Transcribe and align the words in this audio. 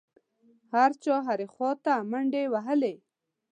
هر 0.73 0.91
چا 1.03 1.15
هرې 1.27 1.47
خوا 1.53 1.71
ته 1.83 1.93
منډې 2.11 2.43
وهلې. 2.53 2.95